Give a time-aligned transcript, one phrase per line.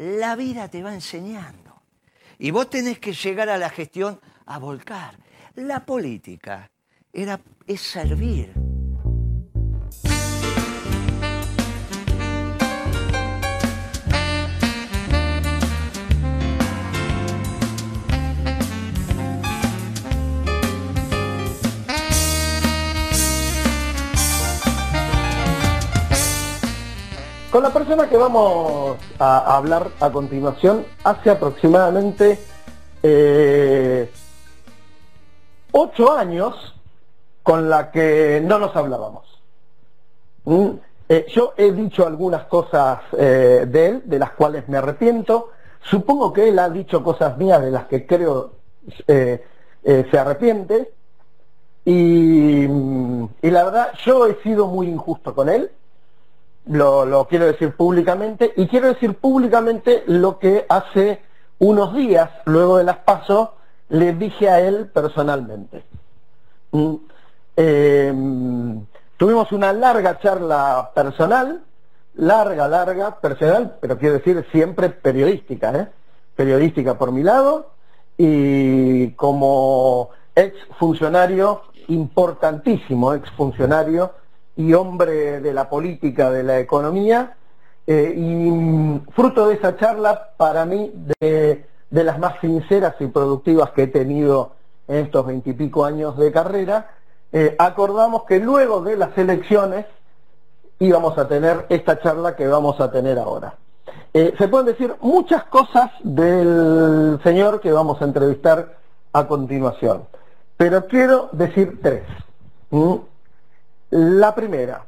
[0.00, 1.82] la vida te va enseñando.
[2.38, 5.18] Y vos tenés que llegar a la gestión a volcar.
[5.56, 6.70] La política
[7.12, 8.69] era, es servir.
[27.50, 32.38] Con la persona que vamos a hablar a continuación, hace aproximadamente
[33.02, 34.08] eh,
[35.72, 36.76] ocho años
[37.42, 39.42] con la que no nos hablábamos.
[40.44, 40.68] Mm,
[41.08, 45.50] eh, yo he dicho algunas cosas eh, de él, de las cuales me arrepiento.
[45.82, 48.52] Supongo que él ha dicho cosas mías de las que creo
[49.08, 50.92] se arrepiente.
[51.84, 55.72] Y, y la verdad, yo he sido muy injusto con él
[56.66, 61.20] lo, quiero decir públicamente, y quiero decir públicamente lo que hace
[61.58, 63.50] unos días, luego de las pasos,
[63.88, 65.82] le dije a él personalmente.
[66.72, 66.94] Mm,
[67.56, 68.86] em,
[69.16, 71.62] tuvimos una larga charla personal,
[72.14, 75.88] larga, larga, personal, pero quiero decir siempre periodística, ¿eh?
[76.36, 77.70] periodística por mi lado,
[78.16, 84.12] y como ex funcionario importantísimo, ex funcionario
[84.60, 87.34] y hombre de la política, de la economía,
[87.86, 93.84] eh, y fruto de esa charla, para mí, de, las más sinceras y productivas que
[93.84, 94.52] he tenido
[94.86, 96.90] en estos veintipico años de carrera,
[97.32, 99.86] eh, acordamos que luego de las elecciones
[100.78, 103.54] íbamos a tener esta charla que vamos a tener ahora.
[104.12, 108.76] Eh, se pueden decir muchas cosas del señor que vamos a entrevistar
[109.12, 110.04] a continuación,
[110.56, 112.02] pero quiero decir tres.
[113.90, 114.86] La primera,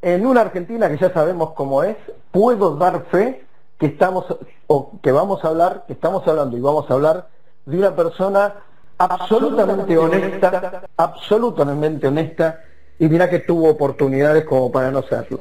[0.00, 1.96] en una Argentina que ya sabemos cómo es,
[2.30, 3.44] puedo dar fe
[3.78, 4.26] que estamos,
[4.68, 7.28] o que vamos a hablar, que estamos hablando y vamos a hablar
[7.66, 8.54] de una persona
[8.98, 12.60] absolutamente honesta, absolutamente honesta,
[12.98, 15.40] y mira que tuvo oportunidades como para no serlo.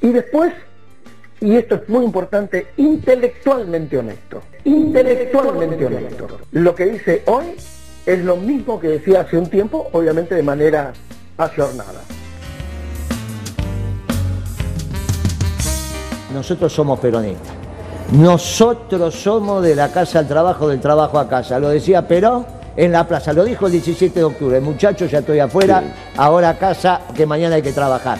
[0.00, 0.52] Y después,
[1.40, 6.26] y esto es muy importante, intelectualmente honesto, intelectualmente honesto.
[6.52, 7.56] Lo que dice hoy
[8.06, 10.92] es lo mismo que decía hace un tiempo, obviamente de manera
[11.38, 12.02] ayornada.
[16.32, 17.54] Nosotros somos peronistas.
[18.12, 21.58] Nosotros somos de la casa al trabajo, del trabajo a casa.
[21.58, 24.60] Lo decía Perón en la plaza, lo dijo el 17 de octubre.
[24.60, 25.82] Muchachos, ya estoy afuera,
[26.16, 28.18] ahora a casa, que mañana hay que trabajar.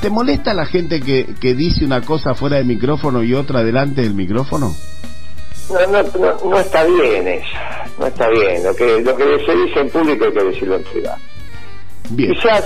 [0.00, 4.00] ¿Te molesta la gente que, que dice una cosa fuera del micrófono y otra delante
[4.00, 4.74] del micrófono?
[5.70, 7.46] No, no, no, está bien eso,
[7.98, 8.64] no está bien.
[8.64, 11.18] Lo que, lo que se dice en público hay que decirlo en privado.
[12.16, 12.64] Quizás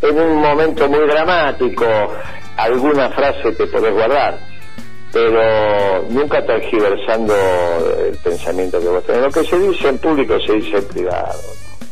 [0.00, 1.84] en un momento muy dramático
[2.56, 4.38] alguna frase te podés guardar,
[5.12, 7.34] pero nunca tergiversando
[7.98, 9.22] el pensamiento que vos tenés.
[9.22, 11.40] Lo que se dice en público se dice en privado.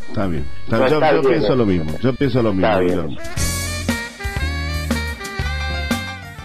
[0.08, 0.46] Está bien.
[0.68, 1.92] yo, pienso lo mismo.
[2.00, 3.16] Yo pienso lo mismo.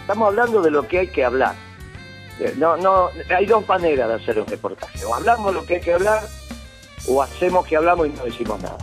[0.02, 1.56] Estamos hablando de lo que hay que hablar
[2.58, 5.04] no, no, hay dos maneras de hacer un reportaje.
[5.06, 6.22] O hablamos lo que hay que hablar,
[7.08, 8.78] o hacemos que hablamos y no decimos nada.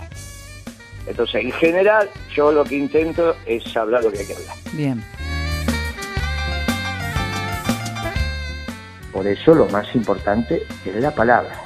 [1.06, 4.56] Entonces, en general, yo lo que intento es hablar lo que hay que hablar.
[4.72, 5.05] Bien.
[9.12, 11.65] Por eso lo más importante es la palabra.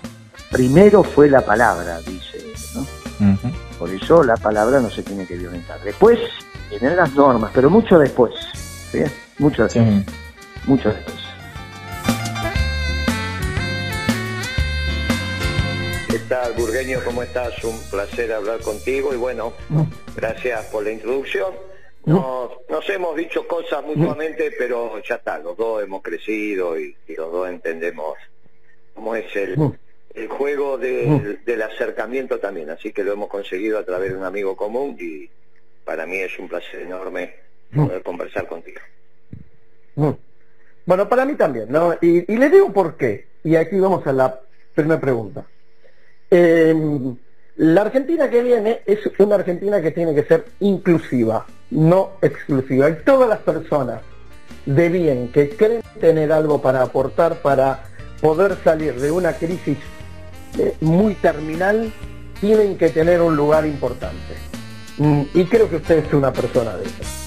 [0.51, 2.39] Primero fue la palabra, dice,
[2.75, 3.39] ¿no?
[3.79, 5.81] Por eso la palabra no se tiene que violentar.
[5.83, 6.19] Después
[6.69, 8.33] tienen las normas, pero mucho después.
[8.91, 9.03] ¿sí?
[9.39, 10.05] Mucho después.
[10.67, 11.14] Mucho después.
[16.29, 17.01] Tal, Burgueño?
[17.05, 17.63] ¿Cómo estás?
[17.65, 19.53] Un placer hablar contigo y bueno,
[20.17, 21.55] gracias por la introducción.
[22.07, 27.49] Nos, hemos dicho cosas mutuamente, pero ya está, los dos hemos crecido y, los dos
[27.49, 28.17] entendemos
[28.95, 29.57] cómo es el,
[30.15, 34.57] el juego del, acercamiento también, así que lo hemos conseguido a través de un amigo
[34.57, 35.29] común y
[35.85, 37.35] para mí es un placer enorme
[37.75, 38.81] poder conversar contigo.
[40.87, 41.95] Bueno, para mí también, ¿no?
[42.01, 43.27] Y, y le digo por qué.
[43.43, 44.41] Y aquí vamos a la
[44.75, 45.47] primera pregunta.
[46.37, 47.17] Em,
[47.59, 52.91] la Argentina que viene es una Argentina que tiene que ser inclusiva, no exclusiva.
[52.91, 54.01] Y todas las personas
[54.67, 57.85] de bien que creen tener algo para aportar para
[58.21, 59.79] poder salir de una crisis
[60.59, 61.93] eh, muy terminal,
[62.41, 64.35] tienen que tener un lugar importante.
[64.99, 67.24] Mm, y creo que usted es una persona de eso.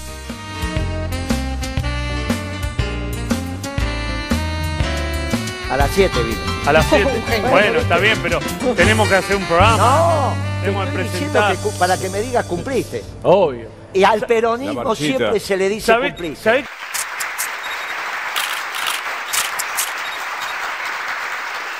[5.70, 6.38] A las 7 vino.
[6.66, 7.10] A las 7.
[7.50, 8.38] bueno, está bien, pero
[8.76, 9.76] tenemos que hacer un programa.
[9.76, 11.56] No, te Tenemos que estoy diciendo presentar.
[11.56, 13.04] que cu- para que me digas cumpliste.
[13.22, 13.68] Obvio.
[13.92, 16.64] Y al peronismo siempre se le dice ¿Sabés- cumpliste.